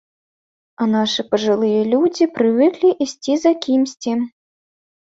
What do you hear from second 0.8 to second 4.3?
А нашы пажылыя людзі прывыклі ісці за кімсьці.